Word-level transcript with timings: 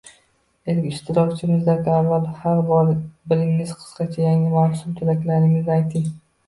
Ilk 0.71 0.87
ishtirokchimizdan 0.91 1.85
avval 1.97 2.25
har 2.47 2.65
biringiz 2.73 3.77
qisqacha 3.83 4.27
yangi 4.29 4.53
mavsum 4.59 5.01
tilaklaringizni 5.03 5.81
ayting. 5.81 6.15